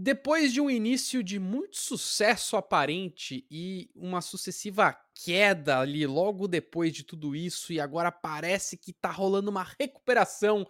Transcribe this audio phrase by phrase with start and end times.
[0.00, 6.92] Depois de um início de muito sucesso aparente e uma sucessiva queda ali logo depois
[6.92, 10.64] de tudo isso, e agora parece que tá rolando uma recuperação.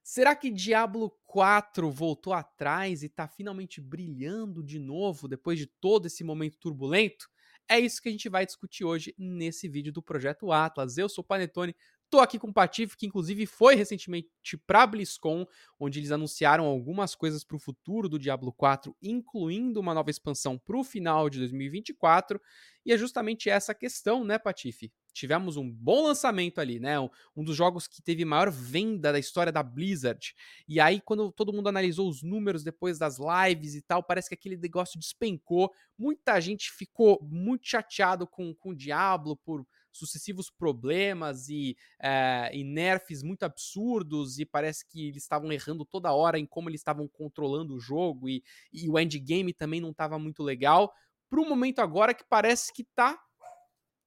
[0.00, 6.06] Será que Diablo 4 voltou atrás e tá finalmente brilhando de novo depois de todo
[6.06, 7.28] esse momento turbulento?
[7.68, 10.96] É isso que a gente vai discutir hoje nesse vídeo do Projeto Atlas.
[10.98, 11.74] Eu sou o Panetone,
[12.10, 15.46] Tô aqui com o Patife, que inclusive foi recentemente pra BlizzCon,
[15.78, 20.56] onde eles anunciaram algumas coisas para o futuro do Diablo 4, incluindo uma nova expansão
[20.56, 22.40] para o final de 2024.
[22.86, 24.90] E é justamente essa questão, né, Patife?
[25.12, 26.98] Tivemos um bom lançamento ali, né?
[27.36, 30.34] Um dos jogos que teve maior venda da história da Blizzard.
[30.66, 34.34] E aí, quando todo mundo analisou os números depois das lives e tal, parece que
[34.34, 35.70] aquele negócio despencou.
[35.98, 39.66] Muita gente ficou muito chateado com o Diablo por
[39.98, 46.12] sucessivos problemas e, é, e nerfs muito absurdos, e parece que eles estavam errando toda
[46.12, 50.18] hora em como eles estavam controlando o jogo, e, e o endgame também não estava
[50.18, 50.92] muito legal.
[51.28, 53.18] Para um momento agora que parece que tá,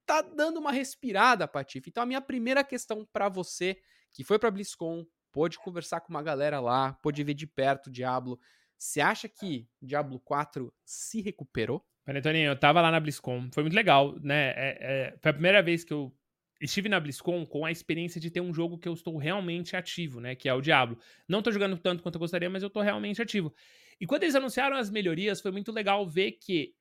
[0.06, 1.90] tá dando uma respirada, Patife.
[1.90, 3.80] Então a minha primeira questão para você,
[4.12, 7.92] que foi para BlizzCon, pôde conversar com uma galera lá, pôde ver de perto o
[7.92, 8.40] Diablo.
[8.78, 11.86] Você acha que Diablo 4 se recuperou?
[12.06, 14.50] Panetoninho, eu tava lá na BlizzCon, foi muito legal, né?
[14.50, 16.12] É, é, foi a primeira vez que eu
[16.60, 20.20] estive na BlizzCon com a experiência de ter um jogo que eu estou realmente ativo,
[20.20, 20.36] né?
[20.36, 20.98] Que é o Diablo.
[21.28, 23.54] Não tô jogando tanto quanto eu gostaria, mas eu tô realmente ativo.
[24.00, 26.74] E quando eles anunciaram as melhorias, foi muito legal ver que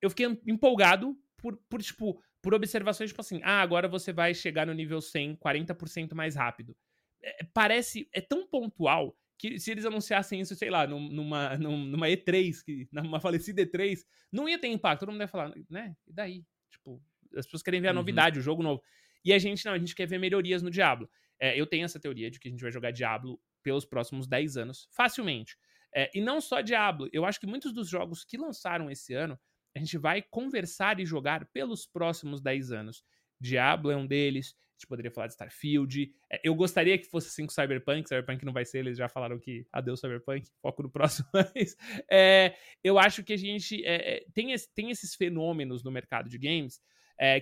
[0.00, 4.66] eu fiquei empolgado por, por tipo, por observações, tipo assim, ah, agora você vai chegar
[4.66, 6.76] no nível 100 40% mais rápido.
[7.22, 12.62] É, parece, é tão pontual que se eles anunciassem isso, sei lá, numa, numa E3,
[12.64, 14.00] que, numa falecida E3,
[14.32, 15.00] não ia ter impacto.
[15.00, 15.96] Todo mundo ia falar, né?
[16.06, 16.44] E daí?
[16.70, 17.02] Tipo,
[17.36, 17.96] as pessoas querem ver a uhum.
[17.96, 18.82] novidade, o jogo novo.
[19.24, 21.08] E a gente não, a gente quer ver melhorias no Diablo.
[21.40, 24.56] É, eu tenho essa teoria de que a gente vai jogar Diablo pelos próximos 10
[24.56, 25.56] anos, facilmente.
[25.94, 29.38] É, e não só Diablo, eu acho que muitos dos jogos que lançaram esse ano,
[29.74, 33.04] a gente vai conversar e jogar pelos próximos 10 anos.
[33.40, 36.12] Diablo é um deles, a gente poderia falar de Starfield.
[36.30, 39.38] É, eu gostaria que fosse assim com Cyberpunk, Cyberpunk não vai ser, eles já falaram
[39.38, 41.76] que adeus Cyberpunk, foco no próximo, mas
[42.10, 46.28] é, eu acho que a gente é, é tem, esse, tem esses fenômenos no mercado
[46.28, 46.80] de games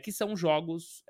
[0.05, 1.03] que são jogos.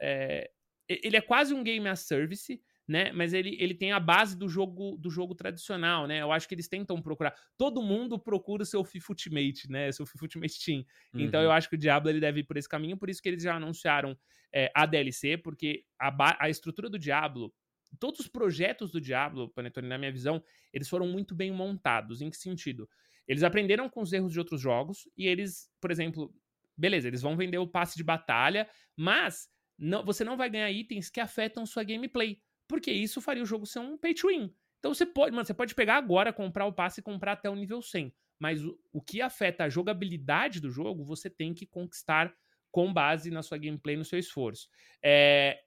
[0.88, 3.10] Ele é quase um game as service, né?
[3.10, 6.20] Mas ele, ele tem a base do jogo do jogo tradicional, né?
[6.20, 7.34] Eu acho que eles tentam procurar.
[7.56, 9.90] Todo mundo procura o seu FIFA Ultimate, né?
[9.90, 10.84] Seu FIFA Ultimate Team.
[11.14, 11.20] Uhum.
[11.20, 13.30] Então eu acho que o Diablo ele deve ir por esse caminho, por isso que
[13.30, 14.14] eles já anunciaram
[14.52, 17.50] é, a DLC, porque a, a estrutura do Diablo,
[17.98, 22.20] todos os projetos do Diablo, Panetone, na minha visão, eles foram muito bem montados.
[22.20, 22.86] Em que sentido?
[23.26, 26.30] Eles aprenderam com os erros de outros jogos e eles, por exemplo,
[26.76, 29.48] beleza, eles vão vender o passe de batalha, mas
[29.78, 33.66] não, você não vai ganhar itens que afetam sua gameplay porque isso faria o jogo
[33.66, 34.54] ser um pay to win.
[34.78, 37.54] Então você pode, mano, você pode pegar agora, comprar o passe e comprar até o
[37.54, 38.12] nível 100.
[38.38, 42.34] Mas o, o que afeta a jogabilidade do jogo, você tem que conquistar
[42.70, 44.68] com base na sua gameplay, no seu esforço.
[45.00, 45.62] É,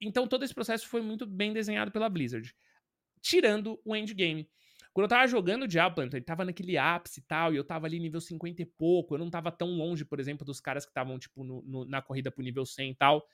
[0.00, 2.54] então todo esse processo foi muito bem desenhado pela Blizzard.
[3.22, 4.50] Tirando o endgame.
[4.92, 7.86] Quando eu tava jogando o Diablo, ele tava naquele ápice e tal, e eu tava
[7.86, 10.90] ali nível 50 e pouco, eu não tava tão longe, por exemplo, dos caras que
[10.90, 13.26] estavam, tipo, no, no, na corrida pro nível 100 e tal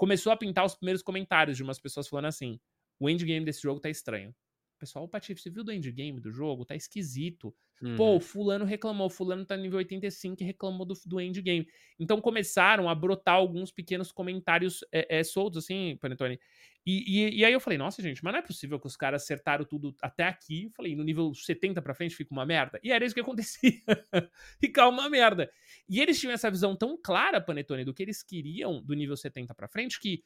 [0.00, 2.58] começou a pintar os primeiros comentários de umas pessoas falando assim:
[2.98, 4.34] o endgame desse jogo tá estranho.
[4.80, 6.64] Pessoal, o Patife, você viu do endgame do jogo?
[6.64, 7.54] Tá esquisito.
[7.82, 7.96] Uhum.
[7.96, 11.68] Pô, fulano reclamou, fulano tá nível 85 e reclamou do, do endgame.
[11.98, 16.40] Então começaram a brotar alguns pequenos comentários é, é, soltos, assim, Panetone.
[16.86, 19.22] E, e, e, aí eu falei, nossa, gente, mas não é possível que os caras
[19.22, 20.64] acertaram tudo até aqui.
[20.64, 22.80] Eu falei, no nível 70 pra frente fica uma merda.
[22.82, 23.82] E era isso que acontecia.
[24.58, 25.52] Ficar uma merda.
[25.86, 29.54] E eles tinham essa visão tão clara, Panetone, do que eles queriam do nível 70
[29.54, 30.24] pra frente, que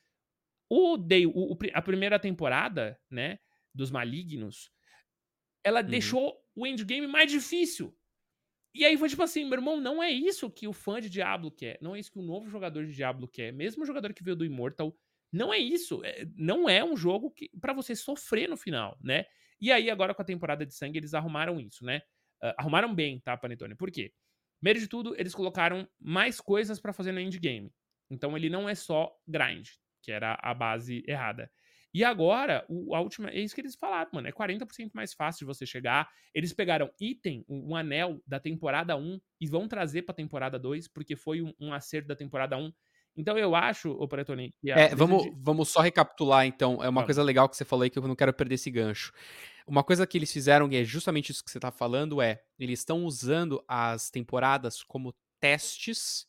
[0.70, 3.40] o, Day, o, a primeira temporada, né,
[3.74, 4.70] dos malignos,
[5.62, 5.88] ela uhum.
[5.88, 7.96] deixou o endgame mais difícil.
[8.74, 11.50] E aí foi tipo assim, meu irmão, não é isso que o fã de Diablo
[11.50, 11.78] quer.
[11.80, 13.52] Não é isso que o novo jogador de Diablo quer.
[13.52, 14.96] Mesmo o jogador que veio do Immortal,
[15.32, 16.04] não é isso.
[16.04, 19.26] É, não é um jogo que para você sofrer no final, né?
[19.60, 22.02] E aí, agora com a temporada de sangue, eles arrumaram isso, né?
[22.42, 23.74] Uh, arrumaram bem, tá, Panetone?
[23.76, 24.12] Por quê?
[24.58, 27.72] Primeiro de tudo, eles colocaram mais coisas para fazer no endgame.
[28.10, 29.68] Então ele não é só grind,
[30.02, 31.50] que era a base errada.
[31.94, 33.30] E agora, o, a última.
[33.30, 34.26] É isso que eles falaram, mano.
[34.26, 36.10] É 40% mais fácil de você chegar.
[36.34, 41.14] Eles pegaram item, um, anel da temporada 1 e vão trazer pra temporada 2, porque
[41.14, 42.72] foi um, um acerto da temporada 1.
[43.16, 44.52] Então eu acho, o Paretoni.
[44.66, 45.32] É, vamos, de...
[45.36, 46.82] vamos só recapitular então.
[46.82, 49.12] É uma coisa legal que você falou aí que eu não quero perder esse gancho.
[49.64, 52.80] Uma coisa que eles fizeram, e é justamente isso que você tá falando, é eles
[52.80, 56.26] estão usando as temporadas como testes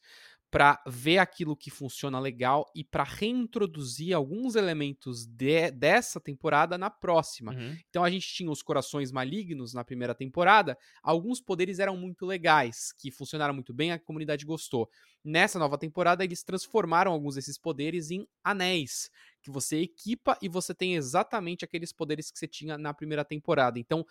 [0.50, 6.90] para ver aquilo que funciona legal e para reintroduzir alguns elementos de, dessa temporada na
[6.90, 7.54] próxima.
[7.54, 7.78] Uhum.
[7.90, 12.94] Então a gente tinha os corações malignos na primeira temporada, alguns poderes eram muito legais,
[12.98, 14.90] que funcionaram muito bem, a comunidade gostou.
[15.24, 19.10] Nessa nova temporada eles transformaram alguns desses poderes em anéis,
[19.42, 23.78] que você equipa e você tem exatamente aqueles poderes que você tinha na primeira temporada.
[23.78, 24.06] Então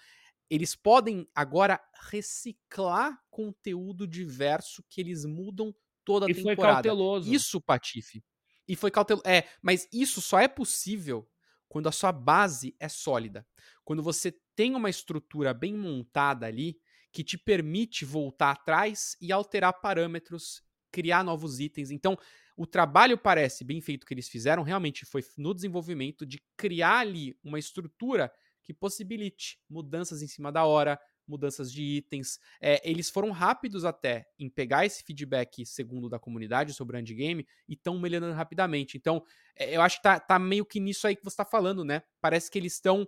[0.50, 6.56] eles podem agora reciclar conteúdo diverso que eles mudam toda a e temporada.
[6.56, 7.32] foi cauteloso.
[7.32, 8.22] Isso, Patife.
[8.66, 9.26] E foi cauteloso.
[9.26, 11.28] É, mas isso só é possível
[11.68, 13.46] quando a sua base é sólida.
[13.84, 16.78] Quando você tem uma estrutura bem montada ali
[17.12, 21.90] que te permite voltar atrás e alterar parâmetros, criar novos itens.
[21.90, 22.16] Então,
[22.56, 27.36] o trabalho parece bem feito que eles fizeram, realmente foi no desenvolvimento de criar ali
[27.42, 32.38] uma estrutura que possibilite mudanças em cima da hora, mudanças de itens.
[32.60, 37.46] É, eles foram rápidos até em pegar esse feedback segundo da comunidade sobre o endgame
[37.68, 38.96] e estão melhorando rapidamente.
[38.96, 39.24] Então,
[39.56, 42.02] é, eu acho que tá, tá, meio que nisso aí que você está falando, né?
[42.20, 43.06] Parece que eles estão,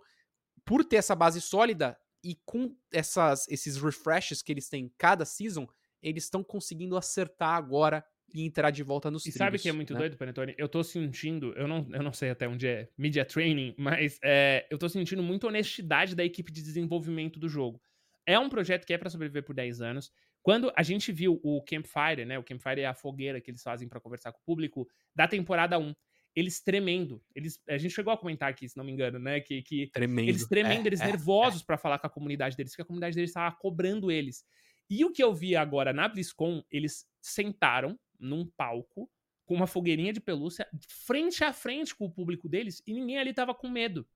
[0.64, 5.66] por ter essa base sólida e com essas, esses refreshes que eles têm cada season,
[6.02, 8.04] eles estão conseguindo acertar agora
[8.34, 10.00] e entrar de volta nos E trilhos, sabe o que é muito né?
[10.00, 10.54] doido, Panetone?
[10.58, 14.66] Eu tô sentindo, eu não, eu não sei até onde é media training, mas é,
[14.70, 17.80] eu tô sentindo muita honestidade da equipe de desenvolvimento do jogo.
[18.26, 20.10] É um projeto que é para sobreviver por 10 anos.
[20.42, 22.38] Quando a gente viu o Campfire, né?
[22.38, 25.78] O Campfire é a fogueira que eles fazem para conversar com o público da temporada
[25.78, 25.94] 1.
[26.34, 27.22] Eles tremendo.
[27.34, 29.40] Eles, a gente chegou a comentar aqui, se não me engano, né?
[29.40, 30.28] Que, que tremendo.
[30.28, 31.64] eles tremendo, é, eles é, nervosos é.
[31.64, 34.44] para falar com a comunidade deles, que a comunidade deles estava cobrando eles.
[34.88, 39.10] E o que eu vi agora na BlizzCon, eles sentaram num palco
[39.46, 40.66] com uma fogueirinha de pelúcia
[41.06, 44.06] frente a frente com o público deles e ninguém ali tava com medo.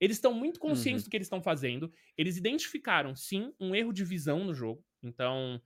[0.00, 1.08] Eles estão muito conscientes uhum.
[1.08, 1.92] do que eles estão fazendo.
[2.16, 4.82] Eles identificaram, sim, um erro de visão no jogo.
[5.02, 5.60] Então,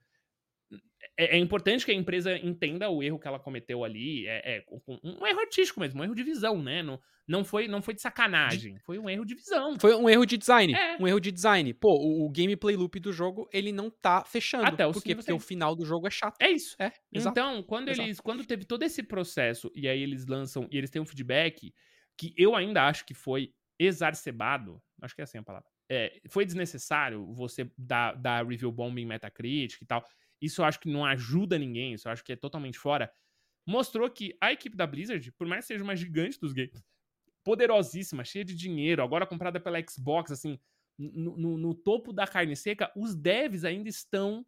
[1.17, 4.27] é, é, importante que a empresa entenda o erro que ela cometeu ali.
[4.27, 4.65] É, é
[5.03, 6.83] um erro artístico mesmo, um erro de visão, né?
[6.83, 9.79] Não, não, foi, não foi de sacanagem, foi um erro de visão.
[9.79, 10.73] Foi um erro de design.
[10.73, 10.97] É.
[10.99, 11.73] Um erro de design.
[11.73, 14.65] Pô, o, o, gameplay loop do jogo, ele não tá fechando.
[14.65, 15.15] Até o Por quê?
[15.15, 16.35] Porque o final do jogo é chato.
[16.39, 16.75] É isso.
[16.79, 18.07] É, então, quando exato.
[18.07, 18.19] eles.
[18.19, 21.73] Quando teve todo esse processo, e aí eles lançam, e eles têm um feedback,
[22.17, 25.67] que eu ainda acho que foi exacerbado, acho que é assim a palavra.
[25.89, 30.03] É, foi desnecessário você dar, dar review bomb em Metacritic e tal.
[30.41, 33.11] Isso eu acho que não ajuda ninguém, isso eu acho que é totalmente fora.
[33.67, 36.83] Mostrou que a equipe da Blizzard, por mais que seja uma gigante dos games,
[37.43, 40.59] poderosíssima, cheia de dinheiro, agora comprada pela Xbox, assim,
[40.97, 44.45] no, no, no topo da carne seca, os devs ainda estão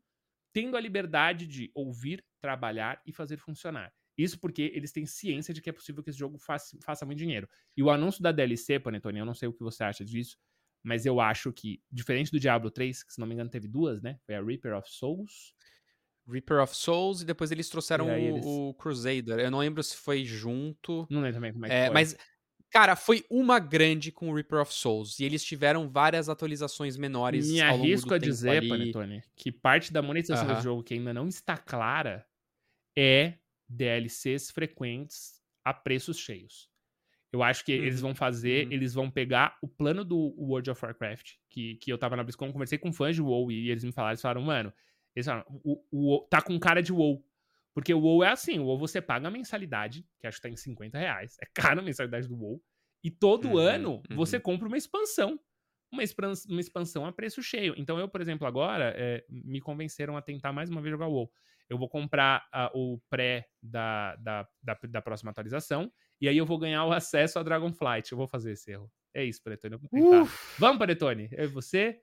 [0.54, 3.94] tendo a liberdade de ouvir, trabalhar e fazer funcionar.
[4.18, 7.20] Isso porque eles têm ciência de que é possível que esse jogo faça, faça muito
[7.20, 7.48] dinheiro.
[7.76, 10.38] E o anúncio da DLC, Panetone, eu não sei o que você acha disso,
[10.84, 14.02] mas eu acho que, diferente do Diablo 3, que se não me engano teve duas,
[14.02, 14.18] né?
[14.26, 15.54] Foi a Reaper of Souls.
[16.28, 18.46] Reaper of Souls e depois eles trouxeram o, eles...
[18.46, 19.40] o, Crusader.
[19.40, 21.08] Eu não lembro se foi junto.
[21.10, 21.94] Não lembro também como é que é, foi.
[21.94, 22.18] Mas,
[22.72, 25.20] cara, foi uma grande com o Reaper of Souls.
[25.20, 27.50] E eles tiveram várias atualizações menores.
[27.50, 28.70] Me arrisco a dizer, ali...
[28.70, 30.56] Panetone, que parte da monetização uh -huh.
[30.58, 32.26] do jogo que ainda não está clara
[32.98, 33.36] é
[33.68, 36.70] DLCs frequentes a preços cheios.
[37.32, 37.84] Eu acho que uhum.
[37.84, 38.74] eles vão fazer, uhum.
[38.74, 42.52] eles vão pegar o plano do World of Warcraft, que, que eu tava na BlizzCon,
[42.54, 44.74] conversei com fãs de WoW e eles me falaram, eles falaram, mano,
[45.16, 47.24] eles falaram, o, o, tá com cara de WoW.
[47.74, 50.50] Porque o WoW é assim, o WoW você paga a mensalidade, que acho que tá
[50.50, 52.64] em 50 reais, é caro a mensalidade do WoW,
[53.04, 54.44] e todo uhum, ano você uhum.
[54.44, 55.40] compra uma expansão.
[55.92, 57.74] Uma expansão, uma expansão a preço cheio.
[57.78, 61.32] Então eu, por exemplo, agora, é, me convenceram a tentar mais uma vez jogar WoW
[61.70, 66.46] eu vou comprar uh, o pré da, da, da, da, próxima atualização, e aí eu
[66.46, 68.12] vou ganhar o acesso a Dragonflight.
[68.12, 68.92] Eu vou fazer esse erro.
[69.14, 69.74] É isso, Paretone.
[69.74, 70.32] Eu vou tentar.
[70.58, 71.30] Vamos, Paretone.
[71.32, 72.00] É você?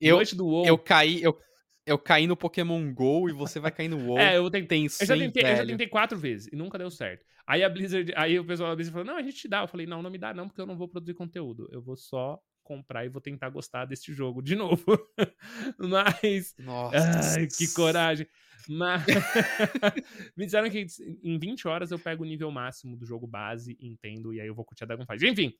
[0.00, 0.66] Eu, Noite do WoW.
[0.66, 1.38] Eu caí, eu,
[1.86, 4.18] eu caí no Pokémon GO e você vai cair no WoW.
[4.20, 4.84] é, eu tentei.
[4.84, 7.24] Eu já tentei, eu já tentei quatro vezes e nunca deu certo.
[7.46, 9.62] Aí a Blizzard, aí o pessoal da Blizzard falou: não, a gente te dá.
[9.62, 11.68] Eu falei, não, não me dá, não, porque eu não vou produzir conteúdo.
[11.72, 14.84] Eu vou só comprar e vou tentar gostar deste jogo de novo.
[15.78, 16.54] Mas.
[16.58, 17.38] Nossa.
[17.38, 18.26] Ai, que coragem.
[18.68, 19.02] Mas
[20.36, 20.86] me disseram que
[21.22, 24.54] em 20 horas eu pego o nível máximo do jogo base, entendo, e aí eu
[24.54, 25.26] vou curtir a Dragonflight.
[25.26, 25.54] Enfim,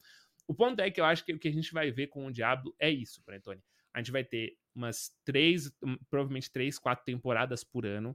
[0.47, 2.31] o ponto é que eu acho que o que a gente vai ver com o
[2.31, 3.63] Diablo é isso, Panetone.
[3.95, 8.15] A gente vai ter umas três, hum, provavelmente três, quatro temporadas por ano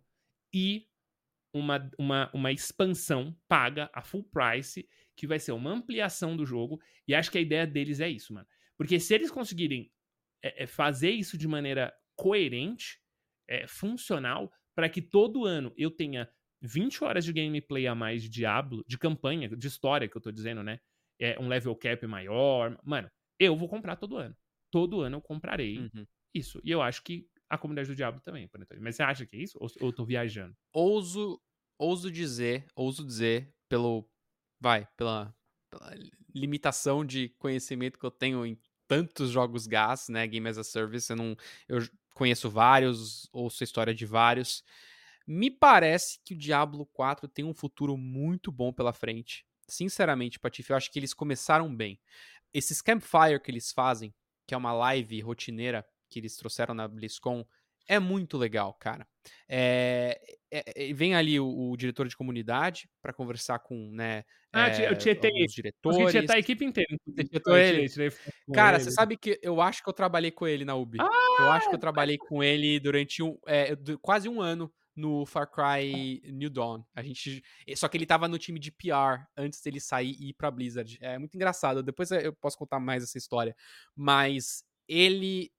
[0.53, 0.87] e
[1.51, 6.79] uma, uma, uma expansão paga a full price, que vai ser uma ampliação do jogo.
[7.07, 8.47] E acho que a ideia deles é isso, mano.
[8.77, 9.91] Porque se eles conseguirem
[10.43, 12.99] é, é fazer isso de maneira coerente,
[13.47, 16.29] é, funcional, para que todo ano eu tenha
[16.61, 20.31] 20 horas de gameplay a mais de Diablo, de campanha, de história que eu tô
[20.31, 20.79] dizendo, né?
[21.19, 22.77] É um level cap maior.
[22.83, 24.35] Mano, eu vou comprar todo ano.
[24.71, 26.05] Todo ano eu comprarei uhum.
[26.33, 26.59] isso.
[26.63, 28.81] E eu acho que a comunidade do Diablo também, Panetone.
[28.81, 29.57] Mas você acha que é isso?
[29.59, 30.55] Ou, ou eu tô viajando?
[30.73, 31.39] Ouso,
[31.77, 34.09] ouso dizer, ouso dizer, pelo.
[34.59, 35.35] Vai, pela,
[35.69, 35.93] pela
[36.33, 40.25] limitação de conhecimento que eu tenho em tantos jogos gas, né?
[40.25, 41.35] Game as a Service, eu não.
[41.67, 41.79] Eu
[42.13, 44.63] conheço vários, ouço a história de vários.
[45.25, 49.45] Me parece que o Diablo 4 tem um futuro muito bom pela frente.
[49.67, 51.99] Sinceramente, Patife, eu acho que eles começaram bem.
[52.53, 54.13] Esses Campfire que eles fazem,
[54.45, 57.45] que é uma live rotineira que eles trouxeram na BlizzCon,
[57.87, 59.07] é muito legal, cara.
[59.47, 60.19] É,
[60.51, 64.23] é, vem ali o, o, diretor de comunidade para conversar com, né,
[64.53, 66.13] ah, é, eu tietei, os diretores.
[66.13, 66.95] Eu a equipe inteira.
[67.57, 67.87] ele.
[68.53, 70.99] Cara, você sabe que eu acho que eu trabalhei com ele na UB.
[71.01, 71.35] Ah!
[71.39, 75.49] Eu acho que eu trabalhei com ele durante um, é, quase um ano no Far
[75.49, 76.83] Cry New Dawn.
[76.93, 77.43] A gente,
[77.75, 80.99] só que ele tava no time de PR antes dele sair e ir pra Blizzard.
[81.01, 81.81] É muito engraçado.
[81.81, 83.55] Depois eu posso contar mais essa história.
[83.95, 85.51] Mas ele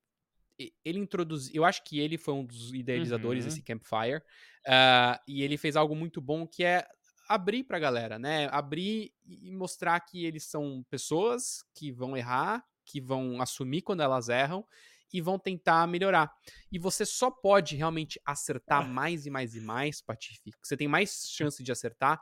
[0.85, 1.55] ele introduziu.
[1.55, 3.51] Eu acho que ele foi um dos idealizadores uhum.
[3.51, 4.23] desse Campfire.
[4.67, 6.87] Uh, e ele fez algo muito bom que é
[7.29, 8.49] abrir pra galera, né?
[8.51, 14.29] Abrir e mostrar que eles são pessoas que vão errar, que vão assumir quando elas
[14.29, 14.65] erram
[15.13, 16.33] e vão tentar melhorar.
[16.73, 20.53] E você só pode realmente acertar mais e mais e mais, Patife.
[20.63, 22.21] Você tem mais chance de acertar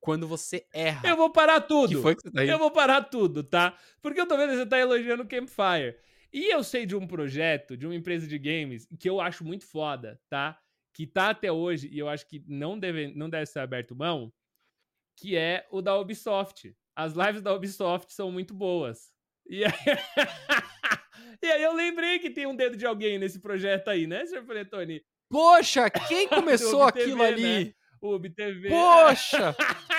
[0.00, 1.08] quando você erra.
[1.08, 1.96] Eu vou parar tudo.
[1.96, 3.76] Que foi que você tá eu vou parar tudo, tá?
[4.02, 5.96] Porque eu tô vendo que você tá elogiando o Campfire.
[6.32, 9.66] E eu sei de um projeto, de uma empresa de games, que eu acho muito
[9.66, 10.58] foda, tá?
[10.94, 14.32] Que tá até hoje, e eu acho que não deve, não deve ser aberto mão,
[15.16, 16.74] que é o da Ubisoft.
[16.94, 19.12] As lives da Ubisoft são muito boas.
[19.46, 19.72] E aí,
[21.42, 24.44] e aí eu lembrei que tem um dedo de alguém nesse projeto aí, né, Sr.
[24.44, 25.02] Panetone?
[25.28, 27.66] Poxa, quem começou aquilo ali?
[27.66, 27.74] Né?
[28.00, 28.68] O UbTV.
[28.68, 29.54] Poxa!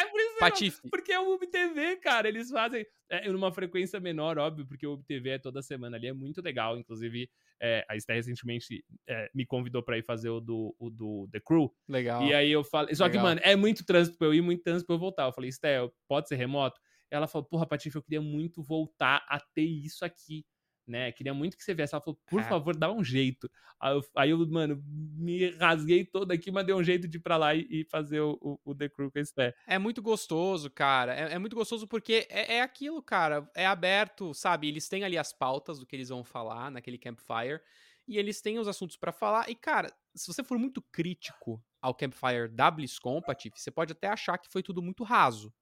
[0.50, 0.82] Patife.
[0.90, 2.28] Porque é o UbTV, cara.
[2.28, 6.08] Eles fazem é, numa frequência menor, óbvio, porque o UbTV é toda semana ali.
[6.08, 6.78] É muito legal.
[6.78, 7.30] Inclusive,
[7.62, 11.40] é, a Esté recentemente é, me convidou pra ir fazer o do, o do The
[11.40, 11.74] Crew.
[11.88, 12.24] Legal.
[12.24, 12.94] E aí eu falei.
[12.96, 13.22] Só legal.
[13.22, 15.26] que, mano, é muito trânsito pra eu ir, muito trânsito pra eu voltar.
[15.26, 16.80] Eu falei, Esté, pode ser remoto?
[17.10, 20.46] Ela falou, porra, Patife, eu queria muito voltar a ter isso aqui
[20.88, 21.12] né?
[21.12, 21.94] Queria muito que você viesse.
[21.94, 23.50] Ela falou, por favor, dá um jeito.
[23.80, 27.22] Aí eu, aí eu, mano, me rasguei todo aqui, mas dei um jeito de ir
[27.22, 29.56] pra lá e, e fazer o, o, o, The Crew com esse pé.
[29.66, 31.16] É muito gostoso, cara.
[31.16, 33.50] É, é muito gostoso porque é, é, aquilo, cara.
[33.56, 34.68] É aberto, sabe?
[34.68, 37.62] Eles têm ali as pautas do que eles vão falar naquele campfire.
[38.08, 39.50] E eles têm os assuntos para falar.
[39.50, 44.08] E, cara, se você for muito crítico ao campfire da BlizzCon, Patife, você pode até
[44.08, 45.54] achar que foi tudo muito raso.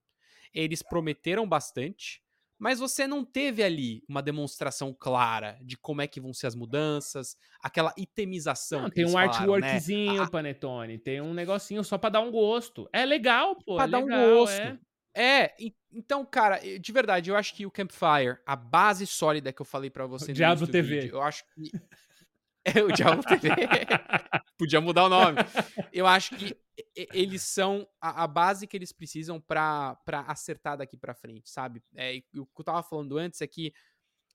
[0.53, 2.23] Eles prometeram bastante
[2.59, 6.55] mas você não teve ali uma demonstração clara de como é que vão ser as
[6.55, 8.83] mudanças, aquela itemização.
[8.83, 10.29] Não, tem um falaram, artworkzinho, né?
[10.29, 12.89] Panetone, tem um negocinho só para dar um gosto.
[12.91, 13.77] É legal, pô.
[13.77, 14.61] Pra é dar legal, um gosto.
[14.61, 14.77] É.
[15.15, 15.55] é.
[15.89, 19.89] então, cara, de verdade, eu acho que o Campfire, a base sólida que eu falei
[19.89, 21.01] para você o no Diablo TV.
[21.01, 21.71] Vídeo, eu acho que
[22.77, 23.49] é o Diablo TV.
[24.59, 25.37] Podia mudar o nome.
[25.93, 26.53] Eu acho que
[26.95, 31.81] eles são a, a base que eles precisam para acertar daqui para frente, sabe?
[31.95, 33.73] É, o que eu tava falando antes é que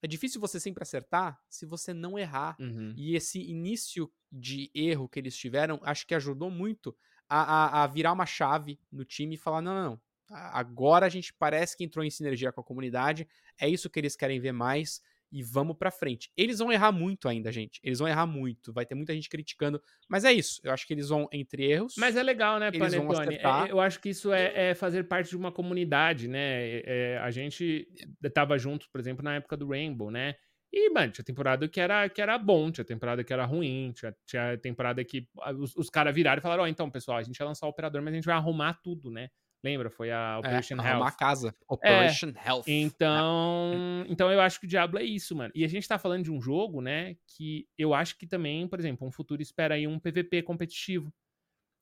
[0.02, 2.56] é difícil você sempre acertar se você não errar.
[2.60, 2.92] Uhum.
[2.96, 6.94] E esse início de erro que eles tiveram, acho que ajudou muito
[7.28, 10.00] a, a, a virar uma chave no time e falar: não, não, não.
[10.30, 14.16] Agora a gente parece que entrou em sinergia com a comunidade, é isso que eles
[14.16, 16.30] querem ver mais e vamos pra frente.
[16.36, 17.80] Eles vão errar muito ainda, gente.
[17.82, 18.72] Eles vão errar muito.
[18.72, 19.82] Vai ter muita gente criticando.
[20.08, 20.60] Mas é isso.
[20.62, 21.94] Eu acho que eles vão entre erros.
[21.98, 23.36] Mas é legal, né, Panetone?
[23.36, 26.80] É, eu acho que isso é, é, fazer parte de uma comunidade, né?
[26.84, 27.88] É, a gente
[28.32, 30.34] tava junto, por exemplo, na época do Rainbow, né?
[30.76, 34.12] E, mano, tinha temporada que era, que era bom, tinha temporada que era ruim, tinha,
[34.26, 37.38] tinha temporada que os, os caras viraram e falaram: Ó, oh, então, pessoal, a gente
[37.38, 39.28] vai lançar o operador, mas a gente vai arrumar tudo, né?
[39.64, 39.88] Lembra?
[39.88, 41.00] Foi a é, Operation é, Health.
[41.00, 41.54] Uma casa.
[41.66, 42.64] Operation é, Health.
[42.66, 44.06] Então, né?
[44.10, 45.50] então eu acho que o Diablo é isso, mano.
[45.54, 48.78] E a gente tá falando de um jogo, né, que eu acho que também, por
[48.78, 51.10] exemplo, um futuro espera aí um PVP competitivo.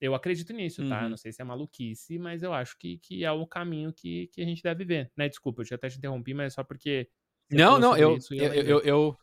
[0.01, 1.03] Eu acredito nisso, tá?
[1.03, 1.11] Uhum.
[1.11, 4.41] Não sei se é maluquice, mas eu acho que, que é o caminho que, que
[4.41, 5.29] a gente deve ver, né?
[5.29, 7.09] Desculpa, eu até te interrompi, mas é só porque...
[7.51, 9.19] Não, não, eu, eu, eu, eu, eu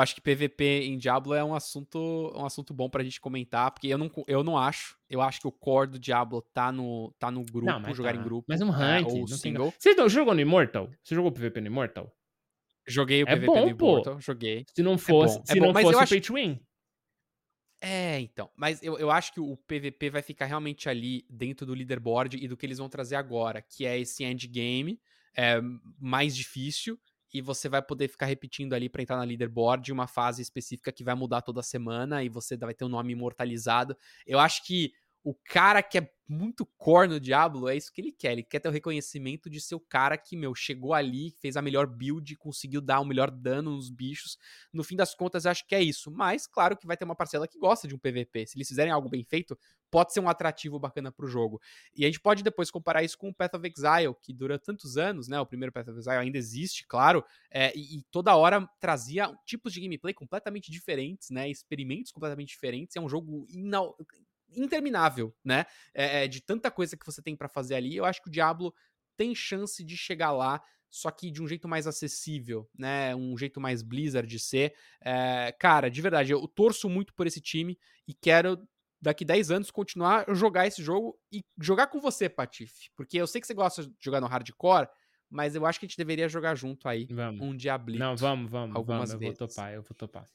[0.00, 1.98] acho que PVP em Diablo é um assunto,
[2.34, 4.98] um assunto bom pra gente comentar, porque eu não, eu não acho.
[5.10, 8.20] Eu acho que o core do Diablo tá no, tá no grupo, não, jogar tá.
[8.20, 8.46] em grupo.
[8.48, 9.72] Mas um rank, é, ou single.
[9.72, 9.94] Tem...
[9.94, 10.90] Você jogou no Immortal?
[11.02, 12.10] Você jogou PVP no Immortal?
[12.86, 14.20] Joguei o é PVP bom, no Immortal, pô.
[14.20, 14.64] joguei.
[14.74, 16.60] Se não fosse, é bom, se é não fosse o Pay to Win.
[17.82, 18.50] É, então.
[18.56, 22.48] Mas eu, eu acho que o PVP vai ficar realmente ali dentro do leaderboard e
[22.48, 24.98] do que eles vão trazer agora, que é esse endgame
[25.36, 25.60] é,
[26.00, 26.98] mais difícil
[27.34, 31.02] e você vai poder ficar repetindo ali para entrar na leaderboard uma fase específica que
[31.02, 33.96] vai mudar toda semana e você vai ter um nome imortalizado.
[34.24, 34.92] Eu acho que
[35.24, 38.32] o cara que é muito core no Diablo, é isso que ele quer.
[38.32, 41.62] Ele quer ter o reconhecimento de ser o cara que, meu, chegou ali, fez a
[41.62, 44.38] melhor build, conseguiu dar o melhor dano nos bichos.
[44.72, 46.10] No fim das contas, acho que é isso.
[46.10, 48.46] Mas, claro que vai ter uma parcela que gosta de um PVP.
[48.46, 49.58] Se eles fizerem algo bem feito,
[49.90, 51.60] pode ser um atrativo bacana pro jogo.
[51.94, 54.96] E a gente pode depois comparar isso com o Path of Exile, que dura tantos
[54.96, 55.38] anos, né?
[55.40, 59.72] O primeiro Path of Exile ainda existe, claro, é, e, e, toda hora trazia tipos
[59.72, 61.48] de gameplay completamente diferentes, né?
[61.48, 62.96] Experimentos completamente diferentes.
[62.96, 63.46] É um jogo
[64.56, 65.64] interminável, né?
[65.94, 67.96] É, é, de tanta coisa que você tem para fazer ali.
[67.96, 68.74] Eu acho que o Diablo
[69.16, 73.14] tem chance de chegar lá, só que de um jeito mais acessível, né?
[73.14, 74.74] Um jeito mais Blizzard de ser.
[75.00, 78.58] É, cara, de verdade, eu torço muito por esse time e quero
[79.00, 82.90] daqui 10 anos continuar a jogar esse jogo e jogar com você, Patife.
[82.96, 84.88] Porque eu sei que você gosta de jogar no hardcore,
[85.28, 87.40] mas eu acho que a gente deveria jogar junto aí vamos.
[87.40, 87.98] um Diablito.
[87.98, 89.38] Não, vamos, vamos, algumas vamos, eu vezes.
[89.38, 90.26] vou topar, eu vou topar.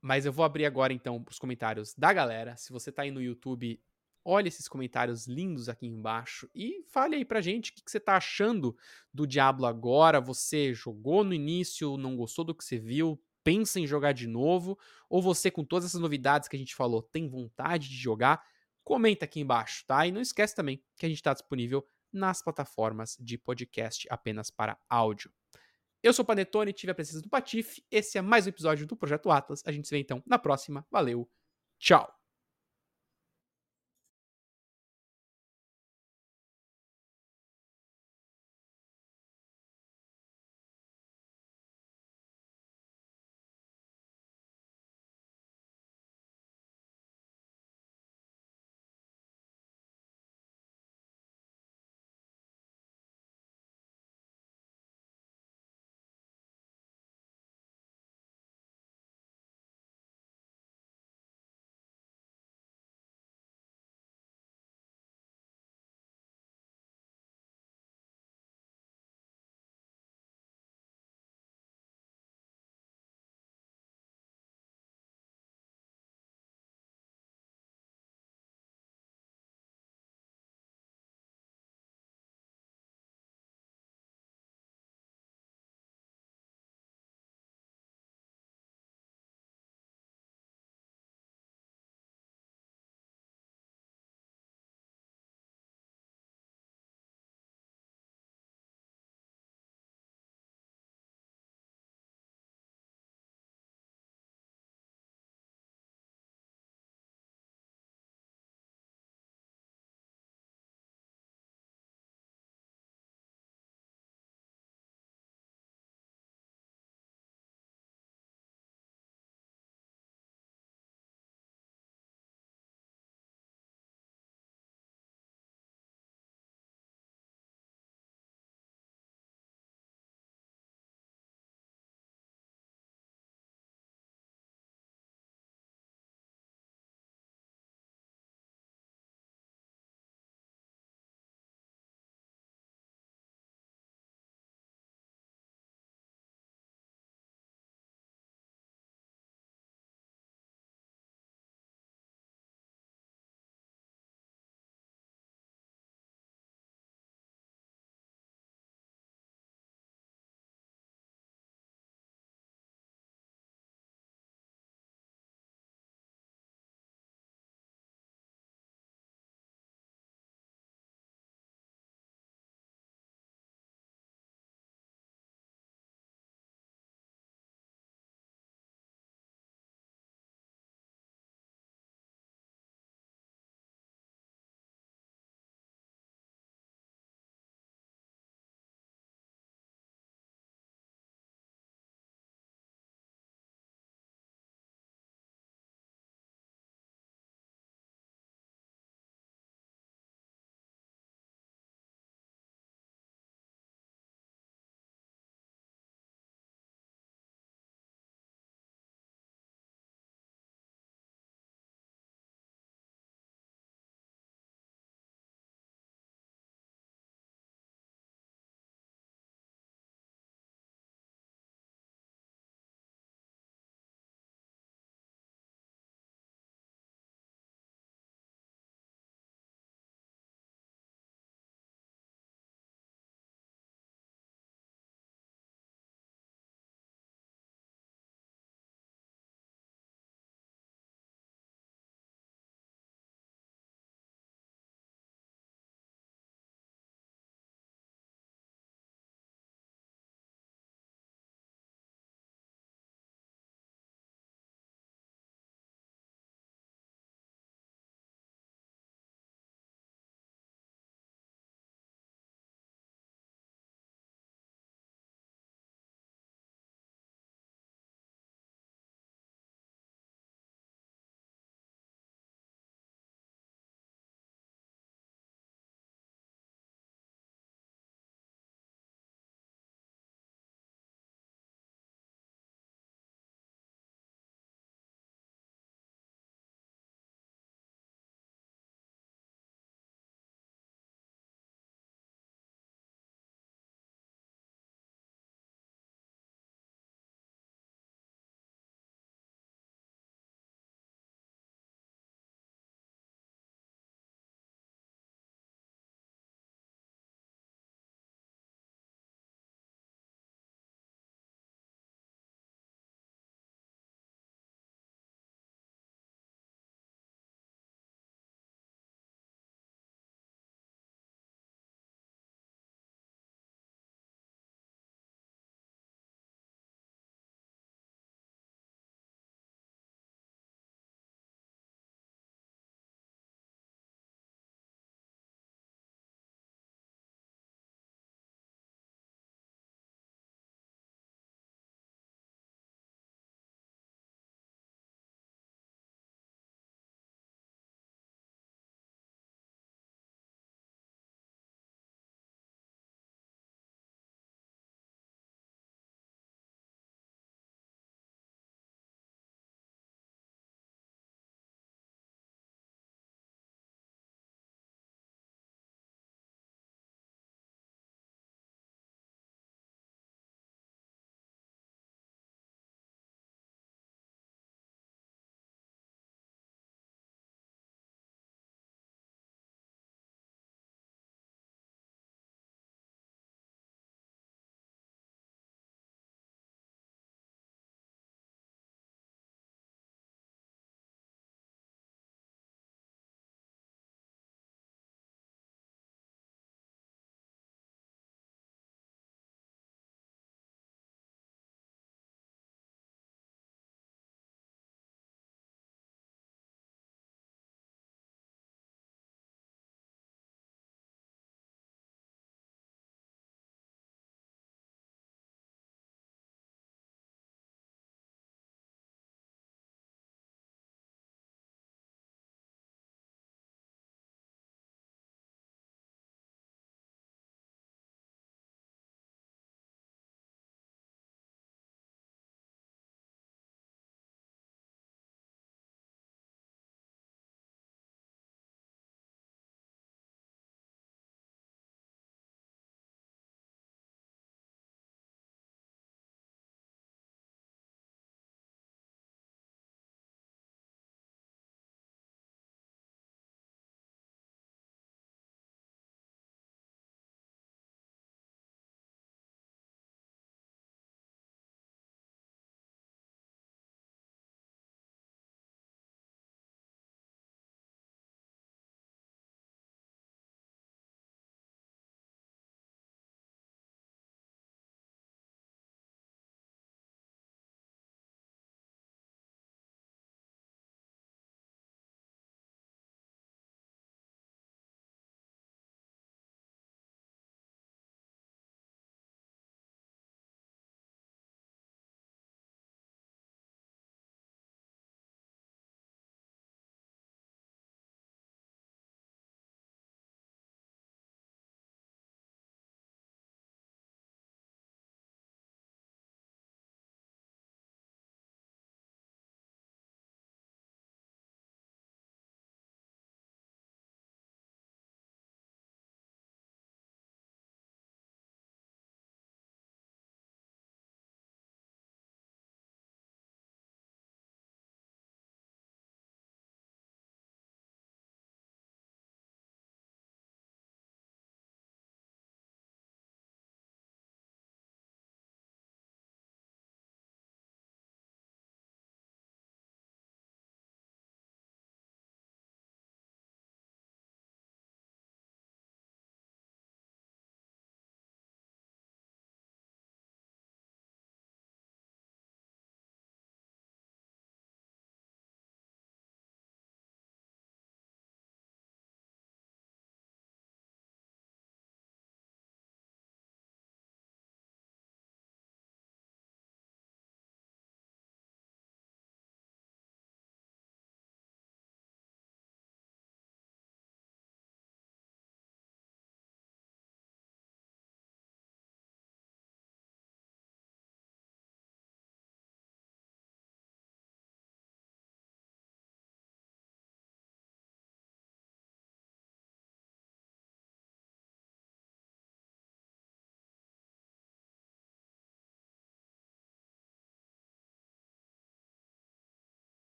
[0.00, 2.56] Mas eu vou abrir agora então os comentários da galera.
[2.56, 3.80] Se você tá aí no YouTube,
[4.24, 8.00] olhe esses comentários lindos aqui embaixo e fale aí pra gente o que, que você
[8.00, 8.76] tá achando
[9.12, 10.20] do Diablo agora.
[10.20, 14.78] Você jogou no início, não gostou do que você viu, pensa em jogar de novo,
[15.08, 18.42] ou você, com todas essas novidades que a gente falou, tem vontade de jogar?
[18.84, 20.06] Comenta aqui embaixo, tá?
[20.06, 24.78] E não esquece também que a gente está disponível nas plataformas de podcast apenas para
[24.88, 25.30] áudio.
[26.02, 27.84] Eu sou o Panetone, tive a presença do Patife.
[27.90, 29.62] Esse é mais um episódio do Projeto Atlas.
[29.66, 30.86] A gente se vê então na próxima.
[30.90, 31.28] Valeu,
[31.78, 32.19] tchau!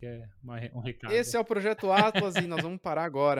[0.00, 1.12] É um recado.
[1.12, 3.36] Esse é o Projeto Atlas e nós vamos parar agora.